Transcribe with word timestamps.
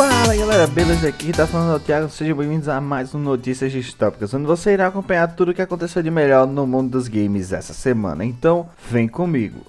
Fala 0.00 0.34
galera, 0.34 0.66
beleza? 0.66 1.06
Aqui 1.06 1.30
tá 1.30 1.46
falando 1.46 1.74
é 1.74 1.76
o 1.76 1.78
Thiago, 1.78 2.08
sejam 2.08 2.34
bem-vindos 2.34 2.70
a 2.70 2.80
mais 2.80 3.14
um 3.14 3.18
Notícias 3.18 3.70
Distópicas, 3.70 4.32
onde 4.32 4.46
você 4.46 4.72
irá 4.72 4.86
acompanhar 4.86 5.36
tudo 5.36 5.50
o 5.50 5.54
que 5.54 5.60
aconteceu 5.60 6.02
de 6.02 6.10
melhor 6.10 6.46
no 6.46 6.66
mundo 6.66 6.92
dos 6.92 7.06
games 7.06 7.52
essa 7.52 7.74
semana, 7.74 8.24
então 8.24 8.66
vem 8.90 9.06
comigo. 9.06 9.60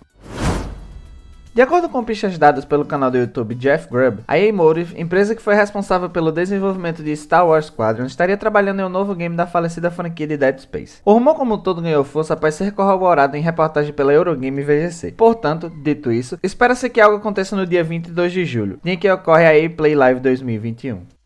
De 1.54 1.62
acordo 1.62 1.90
com 1.90 2.02
pistas 2.02 2.38
dadas 2.38 2.64
pelo 2.64 2.86
canal 2.86 3.12
do 3.12 3.18
YouTube 3.18 3.56
Jeff 3.56 3.90
Grubb, 3.90 4.22
a 4.26 4.40
EA 4.40 4.54
Motive, 4.54 4.98
empresa 4.98 5.36
que 5.36 5.42
foi 5.42 5.54
responsável 5.54 6.10
pelo 6.10 6.32
desenvolvimento 6.32 7.04
de 7.04 7.14
Star 7.14 7.46
Wars 7.46 7.66
Squadron, 7.66 8.06
estaria 8.06 8.38
trabalhando 8.38 8.80
em 8.80 8.86
um 8.86 8.90
novo 8.90 9.14
game 9.14 9.36
da 9.36 9.46
falecida 9.46 9.92
franquia 9.92 10.26
de 10.26 10.38
Dead 10.38 10.60
Space. 10.60 11.02
O 11.04 11.12
rumor 11.12 11.36
como 11.36 11.56
um 11.56 11.58
todo 11.58 11.82
ganhou 11.82 12.06
força 12.06 12.36
após 12.36 12.56
ser 12.56 12.72
corroborado 12.72 13.36
em 13.36 13.42
reportagem 13.42 13.92
pela 13.92 14.14
Eurogame 14.14 14.64
VGC. 14.64 15.12
Portanto, 15.12 15.70
dito 15.84 16.10
isso, 16.10 16.40
espera-se 16.42 16.90
que 16.90 17.02
algo 17.02 17.18
aconteça 17.18 17.54
no 17.54 17.68
dia 17.68 17.84
22 17.84 18.32
de 18.32 18.46
julho, 18.46 18.80
dia 18.82 18.94
em 18.94 18.98
que 18.98 19.12
ocorre 19.12 19.46
a 19.46 19.54
EA 19.54 19.70
Play 19.70 19.94
Live 19.94 20.22
2021. 20.22 21.21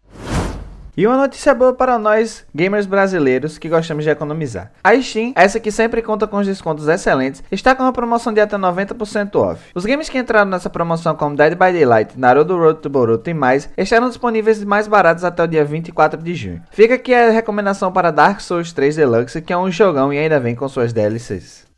E 0.97 1.05
uma 1.05 1.17
notícia 1.17 1.53
boa 1.53 1.73
para 1.73 1.99
nós, 1.99 2.45
gamers 2.55 2.85
brasileiros, 2.85 3.57
que 3.57 3.67
gostamos 3.67 4.05
de 4.05 4.09
economizar. 4.09 4.71
A 4.81 4.95
Steam, 5.01 5.33
essa 5.35 5.59
que 5.59 5.69
sempre 5.69 6.01
conta 6.01 6.25
com 6.25 6.37
os 6.37 6.47
descontos 6.47 6.87
excelentes, 6.87 7.43
está 7.51 7.75
com 7.75 7.83
uma 7.83 7.91
promoção 7.91 8.31
de 8.31 8.39
até 8.39 8.55
90% 8.55 9.35
off. 9.35 9.61
Os 9.75 9.85
games 9.85 10.07
que 10.07 10.17
entraram 10.17 10.49
nessa 10.49 10.69
promoção 10.69 11.13
como 11.13 11.35
Dead 11.35 11.51
by 11.51 11.73
Daylight, 11.73 12.17
Naruto 12.17 12.57
Road 12.57 12.79
to 12.79 12.89
Boruto 12.89 13.29
e 13.29 13.33
mais, 13.33 13.69
estarão 13.77 14.07
disponíveis 14.07 14.63
mais 14.63 14.87
baratos 14.87 15.25
até 15.25 15.43
o 15.43 15.47
dia 15.47 15.65
24 15.65 16.21
de 16.21 16.33
junho. 16.33 16.61
Fica 16.71 16.95
aqui 16.95 17.13
a 17.13 17.29
recomendação 17.29 17.91
para 17.91 18.09
Dark 18.09 18.39
Souls 18.39 18.71
3 18.71 18.95
Deluxe, 18.95 19.41
que 19.41 19.51
é 19.51 19.57
um 19.57 19.69
jogão 19.69 20.13
e 20.13 20.17
ainda 20.17 20.39
vem 20.39 20.55
com 20.55 20.69
suas 20.69 20.93
DLCs. 20.93 21.74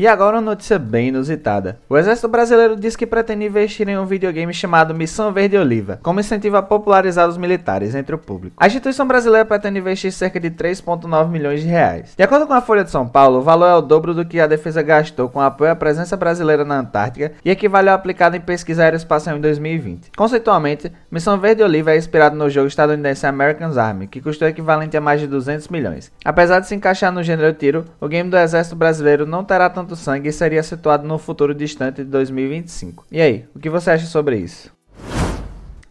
E 0.00 0.06
agora 0.06 0.38
uma 0.38 0.52
notícia 0.52 0.78
bem 0.78 1.08
inusitada. 1.08 1.78
O 1.86 1.94
Exército 1.94 2.26
Brasileiro 2.26 2.74
diz 2.74 2.96
que 2.96 3.06
pretende 3.06 3.44
investir 3.44 3.86
em 3.86 3.98
um 3.98 4.06
videogame 4.06 4.54
chamado 4.54 4.94
Missão 4.94 5.30
Verde 5.30 5.58
Oliva, 5.58 6.00
como 6.02 6.20
incentivo 6.20 6.56
a 6.56 6.62
popularizar 6.62 7.28
os 7.28 7.36
militares 7.36 7.94
entre 7.94 8.14
o 8.14 8.18
público. 8.18 8.56
A 8.58 8.66
instituição 8.66 9.06
brasileira 9.06 9.44
pretende 9.44 9.78
investir 9.78 10.10
cerca 10.10 10.40
de 10.40 10.50
3,9 10.50 11.28
milhões 11.28 11.60
de 11.60 11.68
reais. 11.68 12.14
De 12.16 12.22
acordo 12.22 12.46
com 12.46 12.54
a 12.54 12.62
Folha 12.62 12.82
de 12.82 12.90
São 12.90 13.06
Paulo, 13.06 13.40
o 13.40 13.42
valor 13.42 13.66
é 13.66 13.74
o 13.74 13.82
dobro 13.82 14.14
do 14.14 14.24
que 14.24 14.40
a 14.40 14.46
defesa 14.46 14.80
gastou 14.80 15.28
com 15.28 15.38
apoio 15.38 15.70
à 15.70 15.76
presença 15.76 16.16
brasileira 16.16 16.64
na 16.64 16.78
Antártica 16.78 17.32
e 17.44 17.50
equivale 17.50 17.90
ao 17.90 17.94
aplicado 17.94 18.34
em 18.34 18.40
pesquisa 18.40 18.84
aeroespacial 18.84 19.36
em 19.36 19.40
2020. 19.42 20.12
Conceitualmente, 20.16 20.90
Missão 21.10 21.38
Verde 21.38 21.62
Oliva 21.62 21.92
é 21.92 21.98
inspirado 21.98 22.34
no 22.34 22.48
jogo 22.48 22.68
estadunidense 22.68 23.26
American 23.26 23.78
Army, 23.78 24.06
que 24.06 24.22
custou 24.22 24.48
equivalente 24.48 24.96
a 24.96 25.00
mais 25.02 25.20
de 25.20 25.26
200 25.26 25.68
milhões. 25.68 26.10
Apesar 26.24 26.60
de 26.60 26.68
se 26.68 26.74
encaixar 26.74 27.12
no 27.12 27.22
gênero 27.22 27.52
tiro, 27.52 27.84
o 28.00 28.08
game 28.08 28.30
do 28.30 28.38
Exército 28.38 28.74
Brasileiro 28.74 29.26
não 29.26 29.44
terá 29.44 29.68
tanto 29.68 29.89
tanto 29.90 29.96
sangue 29.96 30.30
seria 30.30 30.62
situado 30.62 31.06
no 31.06 31.18
futuro 31.18 31.52
distante 31.52 32.04
de 32.04 32.10
2025. 32.10 33.06
E 33.10 33.20
aí, 33.20 33.44
o 33.54 33.58
que 33.58 33.68
você 33.68 33.90
acha 33.90 34.06
sobre 34.06 34.36
isso? 34.36 34.70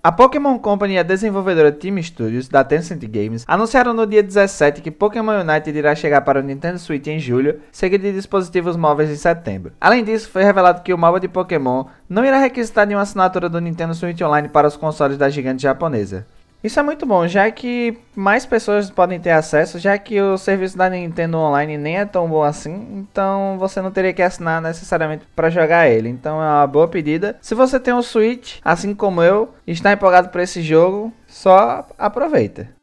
A 0.01 0.13
Pokémon 0.13 0.57
Company 0.57 0.93
e 0.93 0.99
a 0.99 1.03
desenvolvedora 1.03 1.73
Team 1.73 2.01
Studios, 2.01 2.47
da 2.47 2.63
Tencent 2.63 3.03
Games, 3.03 3.43
anunciaram 3.45 3.93
no 3.93 4.07
dia 4.07 4.23
17 4.23 4.81
que 4.81 4.89
Pokémon 4.89 5.41
United 5.41 5.77
irá 5.77 5.93
chegar 5.93 6.21
para 6.21 6.39
o 6.39 6.43
Nintendo 6.43 6.79
Switch 6.79 7.07
em 7.07 7.19
julho, 7.19 7.59
seguido 7.69 8.05
de 8.05 8.13
dispositivos 8.13 8.77
móveis 8.77 9.09
em 9.09 9.17
setembro. 9.17 9.73
Além 9.81 10.05
disso, 10.05 10.29
foi 10.29 10.43
revelado 10.43 10.81
que 10.81 10.93
o 10.93 10.97
MOBA 10.97 11.19
de 11.19 11.27
Pokémon 11.27 11.83
não 12.07 12.23
irá 12.23 12.39
requisitar 12.39 12.87
nenhuma 12.87 13.03
assinatura 13.03 13.49
do 13.49 13.59
Nintendo 13.59 13.93
Switch 13.93 14.21
Online 14.21 14.47
para 14.47 14.69
os 14.69 14.77
consoles 14.77 15.17
da 15.17 15.29
gigante 15.29 15.63
japonesa. 15.63 16.25
Isso 16.61 16.77
é 16.77 16.83
muito 16.83 17.05
bom, 17.05 17.25
já 17.25 17.49
que 17.49 17.97
mais 18.13 18.45
pessoas 18.45 18.89
podem 18.89 19.17
ter 19.17 19.31
acesso, 19.31 19.79
já 19.79 19.97
que 19.97 20.19
o 20.19 20.37
serviço 20.37 20.77
da 20.77 20.89
Nintendo 20.89 21.37
Online 21.37 21.77
nem 21.77 21.99
é 21.99 22.05
tão 22.05 22.27
bom 22.27 22.43
assim, 22.43 22.87
então 23.09 23.57
você 23.57 23.81
não 23.81 23.91
teria 23.91 24.11
que 24.11 24.21
assinar 24.21 24.61
necessariamente 24.61 25.25
para 25.33 25.49
jogar 25.49 25.87
ele. 25.87 26.09
Então 26.09 26.41
é 26.41 26.45
uma 26.45 26.67
boa 26.67 26.87
pedida. 26.87 27.37
Se 27.41 27.55
você 27.55 27.79
tem 27.79 27.93
um 27.93 28.01
Switch, 28.01 28.57
assim 28.63 28.93
como 28.93 29.23
eu, 29.23 29.53
está 29.65 29.93
empolgado 29.93 30.29
por 30.29 30.41
esse 30.41 30.61
jogo, 30.61 31.13
só 31.27 31.87
aproveita. 31.97 32.78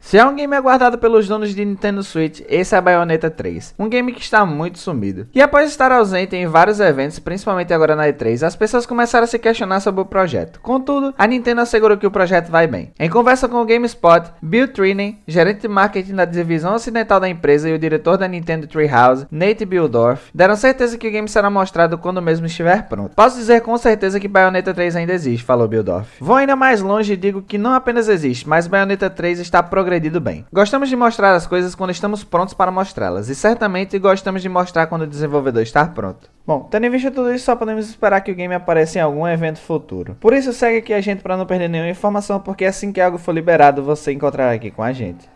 Se 0.00 0.16
é 0.16 0.24
um 0.24 0.34
game 0.34 0.56
aguardado 0.56 0.98
pelos 0.98 1.28
donos 1.28 1.54
de 1.54 1.64
Nintendo 1.64 2.02
Switch, 2.02 2.40
esse 2.48 2.74
é 2.74 2.78
a 2.78 2.80
Bayonetta 2.80 3.30
3, 3.30 3.74
um 3.78 3.88
game 3.88 4.12
que 4.12 4.22
está 4.22 4.44
muito 4.46 4.78
sumido. 4.78 5.28
E 5.32 5.42
após 5.42 5.70
estar 5.70 5.92
ausente 5.92 6.34
em 6.34 6.46
vários 6.46 6.80
eventos, 6.80 7.18
principalmente 7.18 7.72
agora 7.72 7.94
na 7.94 8.08
E3, 8.08 8.44
as 8.44 8.56
pessoas 8.56 8.86
começaram 8.86 9.24
a 9.24 9.26
se 9.28 9.38
questionar 9.38 9.78
sobre 9.80 10.00
o 10.00 10.06
projeto. 10.06 10.58
Contudo, 10.60 11.14
a 11.16 11.26
Nintendo 11.26 11.60
assegurou 11.60 11.98
que 11.98 12.06
o 12.06 12.10
projeto 12.10 12.50
vai 12.50 12.66
bem. 12.66 12.90
Em 12.98 13.10
conversa 13.10 13.46
com 13.46 13.60
o 13.60 13.64
GameSpot, 13.64 14.32
Bill 14.42 14.68
Trinan, 14.68 15.14
gerente 15.28 15.60
de 15.60 15.68
marketing 15.68 16.14
da 16.14 16.24
divisão 16.24 16.74
ocidental 16.74 17.20
da 17.20 17.28
empresa 17.28 17.68
e 17.68 17.74
o 17.74 17.78
diretor 17.78 18.16
da 18.16 18.26
Nintendo 18.26 18.66
Treehouse, 18.66 19.26
Nate 19.30 19.64
Bildorf, 19.64 20.30
deram 20.34 20.56
certeza 20.56 20.96
que 20.96 21.06
o 21.06 21.12
game 21.12 21.28
será 21.28 21.50
mostrado 21.50 21.98
quando 21.98 22.22
mesmo 22.22 22.46
estiver 22.46 22.88
pronto. 22.88 23.14
Posso 23.14 23.36
dizer 23.36 23.60
com 23.60 23.76
certeza 23.76 24.18
que 24.18 24.26
Bayonetta 24.26 24.72
3 24.72 24.96
ainda 24.96 25.12
existe, 25.12 25.44
falou 25.44 25.68
Bildorf. 25.68 26.08
Vou 26.18 26.36
ainda 26.36 26.56
mais 26.56 26.80
longe 26.80 27.12
e 27.12 27.16
digo 27.16 27.42
que 27.42 27.58
não 27.58 27.74
apenas 27.74 28.08
existe, 28.08 28.48
mas 28.48 28.66
Bayonetta 28.66 29.10
3 29.10 29.40
está 29.40 29.62
progredindo 29.90 30.20
bem. 30.20 30.46
Gostamos 30.52 30.88
de 30.88 30.94
mostrar 30.94 31.34
as 31.34 31.48
coisas 31.48 31.74
quando 31.74 31.90
estamos 31.90 32.22
prontos 32.22 32.54
para 32.54 32.70
mostrá-las, 32.70 33.28
e 33.28 33.34
certamente 33.34 33.98
gostamos 33.98 34.40
de 34.40 34.48
mostrar 34.48 34.86
quando 34.86 35.02
o 35.02 35.06
desenvolvedor 35.06 35.62
está 35.62 35.84
pronto. 35.84 36.30
Bom, 36.46 36.68
tendo 36.70 36.86
em 36.86 36.90
vista 36.90 37.10
tudo 37.10 37.34
isso, 37.34 37.44
só 37.44 37.56
podemos 37.56 37.88
esperar 37.88 38.20
que 38.20 38.30
o 38.30 38.34
game 38.34 38.54
apareça 38.54 38.98
em 38.98 39.02
algum 39.02 39.26
evento 39.26 39.58
futuro. 39.58 40.16
Por 40.20 40.32
isso, 40.32 40.52
segue 40.52 40.78
aqui 40.78 40.94
a 40.94 41.00
gente 41.00 41.22
para 41.22 41.36
não 41.36 41.44
perder 41.44 41.68
nenhuma 41.68 41.90
informação, 41.90 42.38
porque 42.38 42.64
assim 42.64 42.92
que 42.92 43.00
algo 43.00 43.18
for 43.18 43.34
liberado, 43.34 43.82
você 43.82 44.12
encontrará 44.12 44.52
aqui 44.52 44.70
com 44.70 44.82
a 44.82 44.92
gente. 44.92 45.28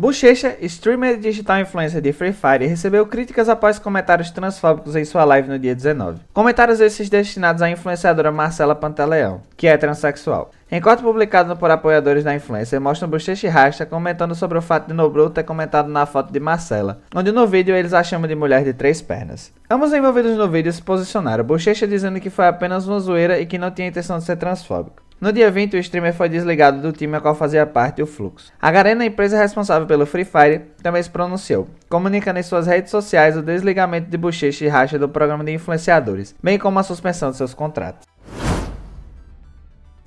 Bochecha, 0.00 0.56
streamer 0.62 1.18
digital 1.18 1.60
influencer 1.60 2.00
de 2.00 2.10
Free 2.10 2.32
Fire, 2.32 2.66
recebeu 2.66 3.04
críticas 3.04 3.50
após 3.50 3.78
comentários 3.78 4.30
transfóbicos 4.30 4.96
em 4.96 5.04
sua 5.04 5.24
live 5.24 5.46
no 5.46 5.58
dia 5.58 5.74
19. 5.74 6.20
Comentários 6.32 6.80
esses 6.80 7.10
destinados 7.10 7.60
à 7.60 7.68
influenciadora 7.68 8.32
Marcela 8.32 8.74
Pantaleão, 8.74 9.42
que 9.58 9.66
é 9.66 9.76
transexual. 9.76 10.52
Em 10.72 10.80
corte 10.80 11.02
publicado 11.02 11.54
por 11.54 11.70
apoiadores 11.70 12.24
da 12.24 12.34
influencer, 12.34 12.80
mostram 12.80 13.10
Bochecha 13.10 13.46
e 13.46 13.50
Rasta 13.50 13.84
comentando 13.84 14.34
sobre 14.34 14.56
o 14.56 14.62
fato 14.62 14.88
de 14.88 14.94
Nobru 14.94 15.28
ter 15.28 15.42
comentado 15.42 15.90
na 15.90 16.06
foto 16.06 16.32
de 16.32 16.40
Marcela, 16.40 17.02
onde 17.14 17.30
no 17.30 17.46
vídeo 17.46 17.76
eles 17.76 17.92
a 17.92 18.02
chamam 18.02 18.26
de 18.26 18.34
mulher 18.34 18.64
de 18.64 18.72
três 18.72 19.02
pernas. 19.02 19.52
Ambos 19.68 19.92
envolvidos 19.92 20.34
no 20.34 20.48
vídeo 20.48 20.72
se 20.72 20.80
posicionaram, 20.80 21.44
Bochecha 21.44 21.86
dizendo 21.86 22.20
que 22.20 22.30
foi 22.30 22.46
apenas 22.46 22.88
uma 22.88 23.00
zoeira 23.00 23.38
e 23.38 23.44
que 23.44 23.58
não 23.58 23.70
tinha 23.70 23.88
intenção 23.88 24.16
de 24.16 24.24
ser 24.24 24.36
transfóbico. 24.36 25.09
No 25.20 25.34
dia 25.34 25.50
20, 25.50 25.76
o 25.76 25.80
streamer 25.80 26.14
foi 26.14 26.30
desligado 26.30 26.80
do 26.80 26.92
time 26.92 27.14
a 27.14 27.20
qual 27.20 27.34
fazia 27.34 27.66
parte 27.66 28.00
o 28.00 28.06
Fluxo. 28.06 28.50
A 28.58 28.70
Garena, 28.70 29.04
empresa 29.04 29.36
responsável 29.36 29.86
pelo 29.86 30.06
Free 30.06 30.24
Fire, 30.24 30.62
também 30.82 31.02
se 31.02 31.10
pronunciou, 31.10 31.68
comunicando 31.90 32.38
em 32.38 32.42
suas 32.42 32.66
redes 32.66 32.90
sociais 32.90 33.36
o 33.36 33.42
desligamento 33.42 34.08
de 34.08 34.16
Bochecha 34.16 34.64
e 34.64 34.68
Racha 34.68 34.98
do 34.98 35.10
programa 35.10 35.44
de 35.44 35.52
influenciadores, 35.52 36.34
bem 36.42 36.58
como 36.58 36.78
a 36.78 36.82
suspensão 36.82 37.30
de 37.30 37.36
seus 37.36 37.52
contratos. 37.52 38.08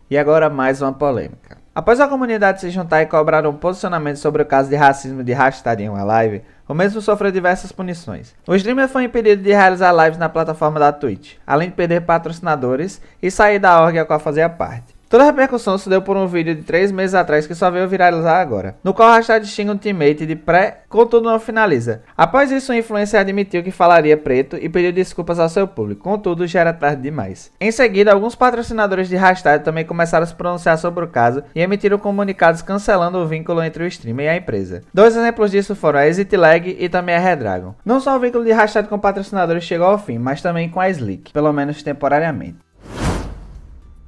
E 0.10 0.18
agora 0.18 0.50
mais 0.50 0.82
uma 0.82 0.92
polêmica. 0.92 1.58
Após 1.76 2.00
a 2.00 2.08
comunidade 2.08 2.62
se 2.62 2.72
juntar 2.72 3.04
e 3.04 3.06
cobrar 3.06 3.46
um 3.46 3.54
posicionamento 3.54 4.18
sobre 4.18 4.42
o 4.42 4.46
caso 4.46 4.68
de 4.68 4.76
racismo 4.76 5.24
de 5.24 5.34
Hashtag 5.34 5.84
em 5.84 5.90
uma 5.90 6.04
live, 6.04 6.42
o 6.68 6.74
mesmo 6.74 7.02
sofreu 7.02 7.32
diversas 7.32 7.72
punições. 7.72 8.34
O 8.48 8.56
streamer 8.56 8.88
foi 8.88 9.04
impedido 9.04 9.44
de 9.44 9.52
realizar 9.52 9.92
lives 9.92 10.18
na 10.18 10.30
plataforma 10.30 10.80
da 10.80 10.92
Twitch, 10.92 11.36
além 11.46 11.70
de 11.70 11.76
perder 11.76 12.02
patrocinadores 12.02 13.00
e 13.22 13.30
sair 13.30 13.60
da 13.60 13.80
org 13.80 14.00
a 14.00 14.06
qual 14.06 14.20
fazia 14.20 14.50
parte. 14.50 14.93
Toda 15.14 15.26
a 15.26 15.28
repercussão 15.28 15.78
se 15.78 15.88
deu 15.88 16.02
por 16.02 16.18
um 16.18 16.26
vídeo 16.26 16.56
de 16.56 16.64
3 16.64 16.92
meses 16.92 17.14
atrás 17.14 17.46
que 17.46 17.54
só 17.54 17.70
veio 17.70 17.88
viralizar 17.88 18.42
agora, 18.42 18.78
no 18.84 18.96
qual 18.96 19.12
Rashad 19.12 19.46
xinga 19.46 19.72
um 19.72 19.78
teammate 19.78 20.26
de 20.26 20.36
pré, 20.36 20.80
contudo 20.90 21.30
não 21.30 21.40
finaliza. 21.40 22.02
Após 22.18 22.52
isso, 22.52 22.72
o 22.72 22.76
influencer 22.76 23.20
admitiu 23.20 23.62
que 23.62 23.70
falaria 23.70 24.18
preto 24.18 24.58
e 24.60 24.68
pediu 24.68 24.92
desculpas 24.92 25.38
ao 25.38 25.50
seu 25.50 25.68
público, 25.68 26.02
contudo 26.02 26.48
já 26.48 26.62
era 26.62 26.74
tarde 26.74 27.04
demais. 27.04 27.52
Em 27.62 27.72
seguida, 27.72 28.12
alguns 28.12 28.34
patrocinadores 28.34 29.08
de 29.08 29.16
Hashtag 29.16 29.64
também 29.64 29.86
começaram 29.86 30.24
a 30.24 30.26
se 30.26 30.34
pronunciar 30.34 30.80
sobre 30.80 31.06
o 31.06 31.08
caso 31.08 31.44
e 31.54 31.62
emitiram 31.62 32.00
comunicados 32.00 32.64
cancelando 32.64 33.20
o 33.20 33.28
vínculo 33.28 33.62
entre 33.62 33.84
o 33.84 33.88
streamer 33.88 34.26
e 34.26 34.30
a 34.30 34.38
empresa. 34.38 34.82
Dois 34.92 35.16
exemplos 35.16 35.52
disso 35.52 35.76
foram 35.76 36.00
a 36.00 36.08
Exit 36.08 36.36
Lag 36.36 36.76
e 36.80 36.90
também 36.90 37.14
a 37.14 37.20
Redragon. 37.20 37.76
Não 37.86 38.00
só 38.00 38.16
o 38.16 38.20
vínculo 38.20 38.44
de 38.44 38.52
Hashtag 38.52 38.88
com 38.88 38.98
patrocinadores 38.98 39.64
chegou 39.64 39.86
ao 39.86 40.00
fim, 40.00 40.18
mas 40.18 40.42
também 40.42 40.70
com 40.70 40.80
a 40.80 40.90
Slick, 40.90 41.32
pelo 41.32 41.54
menos 41.54 41.84
temporariamente. 41.84 42.63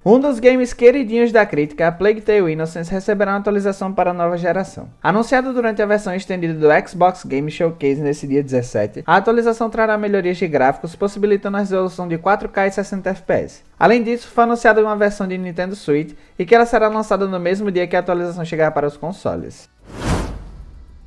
Um 0.08 0.20
dos 0.20 0.38
games 0.40 0.72
queridinhos 0.72 1.32
da 1.32 1.48
crítica, 1.48 1.92
Plague 1.92 2.22
Tale 2.22 2.52
Innocence, 2.52 2.92
receberá 2.92 3.32
uma 3.32 3.40
atualização 3.40 3.92
para 3.92 4.12
a 4.12 4.14
nova 4.14 4.38
geração. 4.38 4.88
Anunciado 5.02 5.52
durante 5.52 5.82
a 5.82 5.86
versão 5.88 6.14
estendida 6.14 6.54
do 6.54 6.88
Xbox 6.88 7.26
Game 7.26 7.50
Showcase 7.50 8.04
nesse 8.04 8.28
dia 8.28 8.44
17, 8.44 9.02
a 9.04 9.16
atualização 9.16 9.68
trará 9.68 9.98
melhorias 9.98 10.38
de 10.38 10.48
gráficos, 10.48 10.96
possibilitando 10.96 11.58
a 11.58 11.62
resolução 11.62 12.08
de 12.08 12.20
4K 12.20 12.68
e 12.68 12.72
60 12.72 13.10
FPS. 13.10 13.64
Além 13.80 14.04
disso, 14.04 14.28
foi 14.28 14.44
anunciada 14.44 14.80
uma 14.80 14.96
versão 14.96 15.28
de 15.28 15.40
Nintendo 15.40 15.76
Switch 15.76 16.14
e 16.38 16.46
que 16.46 16.54
ela 16.54 16.68
será 16.68 16.88
lançada 16.88 17.26
no 17.26 17.40
mesmo 17.40 17.72
dia 17.72 17.88
que 17.88 17.96
a 17.96 18.00
atualização 18.00 18.46
chegar 18.46 18.70
para 18.74 18.86
os 18.86 18.96
consoles. 18.98 19.68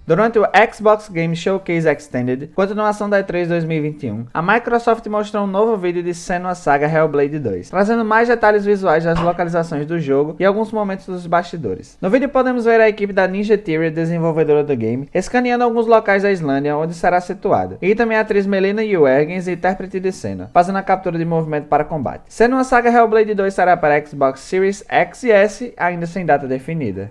Durante 0.09 0.39
o 0.39 0.47
Xbox 0.73 1.11
Game 1.11 1.37
Showcase 1.37 1.87
Extended, 1.87 2.47
continuação 2.55 3.11
da 3.11 3.23
E3 3.23 3.47
2021, 3.47 4.25
a 4.33 4.41
Microsoft 4.41 5.07
mostrou 5.07 5.45
um 5.45 5.47
novo 5.47 5.77
vídeo 5.77 6.03
de 6.03 6.15
Senua 6.15 6.55
Saga 6.55 6.87
Hellblade 6.87 7.39
2, 7.39 7.69
trazendo 7.69 8.07
mais 8.07 8.27
detalhes 8.27 8.65
visuais 8.65 9.05
das 9.05 9.21
localizações 9.21 9.85
do 9.85 9.99
jogo 9.99 10.35
e 10.41 10.47
alguns 10.47 10.73
momentos 10.73 11.05
dos 11.05 11.27
bastidores. 11.27 11.99
No 12.01 12.09
vídeo 12.09 12.31
podemos 12.31 12.65
ver 12.65 12.81
a 12.81 12.89
equipe 12.89 13.13
da 13.13 13.29
Ninja 13.29 13.59
Theory, 13.59 13.91
desenvolvedora 13.91 14.65
do 14.65 14.75
game, 14.75 15.11
escaneando 15.13 15.65
alguns 15.65 15.87
locais 15.87 16.23
da 16.23 16.33
Islândia 16.33 16.75
onde 16.75 16.95
será 16.95 17.21
situado, 17.21 17.77
e 17.83 17.95
também 17.95 18.17
a 18.17 18.23
atriz 18.23 18.47
Melina 18.47 18.83
Juergens, 18.87 19.47
intérprete 19.47 20.01
de 20.01 20.11
Senua, 20.11 20.49
fazendo 20.55 20.77
a 20.77 20.83
captura 20.83 21.19
de 21.19 21.25
movimento 21.27 21.67
para 21.67 21.85
combate. 21.85 22.23
Senua 22.29 22.65
Saga 22.65 22.91
Hellblade 22.91 23.35
2 23.35 23.53
será 23.53 23.77
para 23.77 24.03
Xbox 24.07 24.41
Series 24.41 24.83
X 24.89 25.25
e 25.25 25.31
S, 25.31 25.75
ainda 25.77 26.07
sem 26.07 26.25
data 26.25 26.49
definida. 26.49 27.11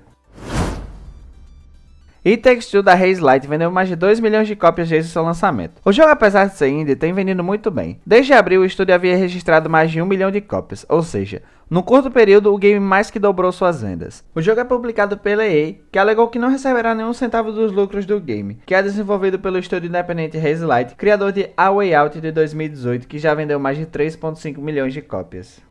E 2.28 2.36
Takes 2.36 2.70
da 2.84 2.92
Haze 2.92 3.22
Light 3.22 3.48
vendeu 3.48 3.72
mais 3.72 3.88
de 3.88 3.96
2 3.96 4.20
milhões 4.20 4.50
de 4.50 4.54
cópias 4.54 4.90
desde 4.90 5.10
seu 5.10 5.24
lançamento. 5.24 5.82
O 5.86 5.94
jogo, 5.94 6.10
apesar 6.10 6.48
de 6.48 6.58
ser 6.58 6.68
indie, 6.68 6.94
tem 6.94 7.14
vendido 7.14 7.42
muito 7.42 7.72
bem. 7.72 8.02
Desde 8.06 8.34
abril, 8.34 8.60
o 8.60 8.66
estúdio 8.66 8.94
havia 8.94 9.16
registrado 9.16 9.70
mais 9.70 9.90
de 9.90 10.02
1 10.02 10.06
milhão 10.06 10.30
de 10.30 10.42
cópias, 10.42 10.86
ou 10.90 11.02
seja, 11.02 11.42
no 11.70 11.82
curto 11.82 12.12
período, 12.12 12.54
o 12.54 12.58
game 12.58 12.82
mais 12.82 13.10
que 13.10 13.18
dobrou 13.18 13.50
suas 13.54 13.82
vendas. 13.82 14.26
O 14.36 14.42
jogo 14.42 14.60
é 14.60 14.66
publicado 14.66 15.18
pela 15.18 15.48
EA, 15.48 15.76
que 15.90 15.98
alegou 15.98 16.28
que 16.28 16.38
não 16.38 16.50
receberá 16.50 16.94
nenhum 16.94 17.14
centavo 17.14 17.50
dos 17.54 17.72
lucros 17.72 18.06
do 18.06 18.20
game, 18.20 18.60
que 18.66 18.76
é 18.76 18.84
desenvolvido 18.84 19.40
pelo 19.40 19.58
estúdio 19.58 19.88
independente 19.88 20.38
Haze 20.38 20.66
Light, 20.66 20.96
criador 20.96 21.32
de 21.32 21.50
A 21.56 21.72
Way 21.72 21.96
Out 21.96 22.20
de 22.20 22.32
2018, 22.34 23.08
que 23.08 23.20
já 23.20 23.34
vendeu 23.34 23.58
mais 23.58 23.78
de 23.78 23.86
3,5 23.86 24.58
milhões 24.58 24.94
de 24.94 25.02
cópias. 25.02 25.66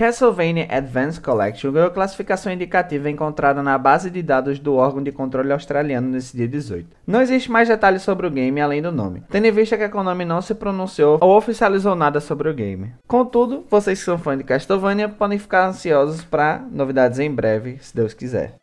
Castlevania 0.00 0.66
Advanced 0.70 1.22
Collection 1.22 1.72
ganhou 1.72 1.90
classificação 1.90 2.50
indicativa 2.50 3.10
encontrada 3.10 3.62
na 3.62 3.76
base 3.76 4.08
de 4.08 4.22
dados 4.22 4.58
do 4.58 4.74
órgão 4.76 5.02
de 5.02 5.12
controle 5.12 5.52
australiano 5.52 6.08
nesse 6.08 6.34
dia 6.34 6.48
18. 6.48 6.88
Não 7.06 7.20
existe 7.20 7.50
mais 7.50 7.68
detalhes 7.68 8.00
sobre 8.00 8.26
o 8.26 8.30
game 8.30 8.58
além 8.62 8.80
do 8.80 8.90
nome, 8.90 9.22
tendo 9.28 9.44
em 9.44 9.52
vista 9.52 9.76
que 9.76 9.82
a 9.82 9.90
Konami 9.90 10.24
não 10.24 10.40
se 10.40 10.54
pronunciou 10.54 11.18
ou 11.20 11.36
oficializou 11.36 11.94
nada 11.94 12.18
sobre 12.18 12.48
o 12.48 12.54
game. 12.54 12.94
Contudo, 13.06 13.66
vocês 13.68 13.98
que 13.98 14.06
são 14.06 14.16
fãs 14.16 14.38
de 14.38 14.44
Castlevania 14.44 15.06
podem 15.06 15.38
ficar 15.38 15.66
ansiosos 15.66 16.24
para 16.24 16.64
novidades 16.72 17.18
em 17.18 17.30
breve, 17.30 17.76
se 17.82 17.94
Deus 17.94 18.14
quiser. 18.14 18.54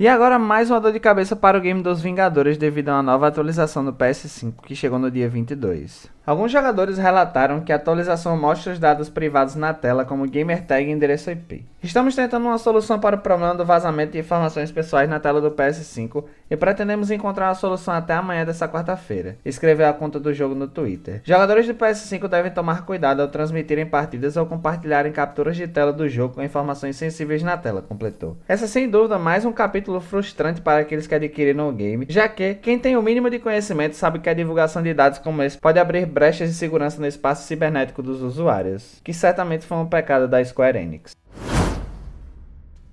E 0.00 0.08
agora 0.08 0.38
mais 0.38 0.70
uma 0.70 0.80
dor 0.80 0.92
de 0.94 0.98
cabeça 0.98 1.36
para 1.36 1.58
o 1.58 1.60
game 1.60 1.82
dos 1.82 2.00
Vingadores 2.00 2.56
devido 2.56 2.88
a 2.88 2.94
uma 2.94 3.02
nova 3.02 3.26
atualização 3.26 3.84
do 3.84 3.92
PS5 3.92 4.54
que 4.64 4.74
chegou 4.74 4.98
no 4.98 5.10
dia 5.10 5.28
22. 5.28 6.13
Alguns 6.26 6.50
jogadores 6.50 6.96
relataram 6.96 7.60
que 7.60 7.70
a 7.70 7.76
atualização 7.76 8.34
mostra 8.34 8.72
os 8.72 8.78
dados 8.78 9.10
privados 9.10 9.56
na 9.56 9.74
tela 9.74 10.06
como 10.06 10.26
gamertag 10.26 10.88
e 10.88 10.90
endereço 10.90 11.30
IP. 11.30 11.66
Estamos 11.82 12.16
tentando 12.16 12.46
uma 12.46 12.56
solução 12.56 12.98
para 12.98 13.16
o 13.16 13.18
problema 13.18 13.54
do 13.54 13.62
vazamento 13.62 14.12
de 14.12 14.20
informações 14.20 14.72
pessoais 14.72 15.06
na 15.06 15.20
tela 15.20 15.38
do 15.38 15.50
PS5 15.50 16.24
e 16.50 16.56
pretendemos 16.56 17.10
encontrar 17.10 17.48
uma 17.48 17.54
solução 17.54 17.92
até 17.92 18.14
amanhã 18.14 18.42
dessa 18.42 18.66
quarta-feira, 18.66 19.36
escreveu 19.44 19.86
a 19.86 19.92
conta 19.92 20.18
do 20.18 20.32
jogo 20.32 20.54
no 20.54 20.66
Twitter. 20.66 21.20
Jogadores 21.24 21.66
do 21.66 21.74
PS5 21.74 22.26
devem 22.26 22.50
tomar 22.50 22.86
cuidado 22.86 23.20
ao 23.20 23.28
transmitirem 23.28 23.84
partidas 23.84 24.38
ou 24.38 24.46
compartilharem 24.46 25.12
capturas 25.12 25.56
de 25.56 25.68
tela 25.68 25.92
do 25.92 26.08
jogo 26.08 26.36
com 26.36 26.42
informações 26.42 26.96
sensíveis 26.96 27.42
na 27.42 27.58
tela, 27.58 27.82
completou. 27.82 28.38
Essa 28.48 28.64
é 28.64 28.68
sem 28.68 28.88
dúvida 28.88 29.18
mais 29.18 29.44
um 29.44 29.52
capítulo 29.52 30.00
frustrante 30.00 30.62
para 30.62 30.80
aqueles 30.80 31.06
que 31.06 31.14
adquiriram 31.14 31.68
o 31.68 31.72
game, 31.72 32.06
já 32.08 32.26
que 32.26 32.54
quem 32.54 32.78
tem 32.78 32.96
o 32.96 33.02
mínimo 33.02 33.28
de 33.28 33.38
conhecimento 33.38 33.94
sabe 33.94 34.20
que 34.20 34.30
a 34.30 34.34
divulgação 34.34 34.82
de 34.82 34.94
dados 34.94 35.18
como 35.18 35.42
esse 35.42 35.58
pode 35.58 35.78
abrir 35.78 36.13
brechas 36.14 36.48
de 36.48 36.54
segurança 36.54 37.00
no 37.00 37.08
espaço 37.08 37.48
cibernético 37.48 38.00
dos 38.00 38.22
usuários, 38.22 39.00
que 39.02 39.12
certamente 39.12 39.66
foi 39.66 39.76
um 39.78 39.86
pecado 39.86 40.28
da 40.28 40.42
Square 40.44 40.78
Enix. 40.78 41.12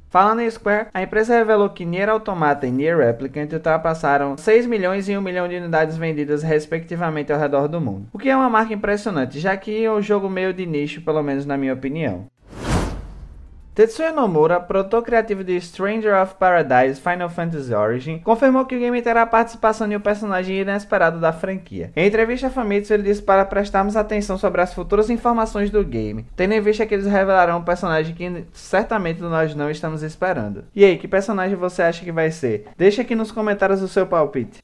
Falando 0.10 0.42
em 0.42 0.50
Square, 0.50 0.88
a 0.94 1.04
empresa 1.04 1.36
revelou 1.36 1.70
que 1.70 1.86
Nier 1.86 2.10
Automata 2.10 2.68
e 2.68 2.72
Nier 2.72 2.98
Replicant 2.98 3.54
ultrapassaram 3.54 4.36
6 4.36 4.66
milhões 4.66 5.08
e 5.08 5.16
1 5.16 5.22
milhão 5.22 5.48
de 5.48 5.56
unidades 5.56 5.96
vendidas 5.96 6.44
respectivamente 6.44 7.32
ao 7.32 7.40
redor 7.40 7.68
do 7.68 7.80
mundo. 7.80 8.08
O 8.12 8.18
que 8.18 8.30
é 8.30 8.36
uma 8.36 8.50
marca 8.50 8.74
impressionante, 8.74 9.40
já 9.40 9.56
que 9.56 9.86
é 9.86 9.90
um 9.90 10.02
jogo 10.02 10.28
meio 10.28 10.54
de 10.54 10.66
nicho, 10.66 11.02
pelo 11.02 11.24
menos 11.24 11.46
na 11.46 11.56
minha 11.56 11.74
opinião. 11.74 12.26
Tetsuya 13.74 14.12
Nomura, 14.12 14.60
produtor 14.60 15.02
criativo 15.02 15.46
de 15.46 15.60
Stranger 15.62 16.14
of 16.22 16.36
Paradise 16.36 17.00
Final 17.00 17.30
Fantasy 17.30 17.74
Origin, 17.74 18.20
confirmou 18.20 18.66
que 18.66 18.76
o 18.76 18.80
game 18.80 19.02
terá 19.02 19.26
participação 19.26 19.88
de 19.88 19.96
um 19.96 20.00
personagem 20.02 20.60
inesperado 20.60 21.22
da 21.22 21.32
franquia. 21.32 21.90
Em 21.96 22.06
entrevista 22.06 22.48
a 22.48 22.50
Famitsu, 22.50 22.94
ele 22.94 23.04
disse 23.04 23.22
para 23.22 23.46
prestarmos 23.46 23.96
atenção 23.96 24.38
sobre 24.38 24.60
as 24.60 24.74
futuras 24.74 25.10
informações 25.10 25.70
do 25.70 25.86
game, 25.86 26.26
tendo 26.36 26.54
em 26.54 26.60
vista 26.60 26.86
que 26.86 26.94
eles 26.94 27.06
revelarão 27.06 27.60
um 27.60 27.64
personagem 27.64 28.14
que 28.14 28.46
certamente 28.52 29.22
nós 29.22 29.56
não 29.56 29.72
estamos 29.72 30.04
esperando. 30.04 30.66
E 30.76 30.84
aí, 30.84 30.98
que 30.98 31.08
personagem 31.08 31.56
você 31.56 31.82
acha 31.82 32.04
que 32.04 32.12
vai 32.12 32.30
ser? 32.30 32.66
Deixa 32.78 33.04
aqui 33.04 33.16
nos 33.16 33.32
comentários 33.32 33.82
o 33.82 33.88
seu 33.88 34.06
palpite. 34.06 34.60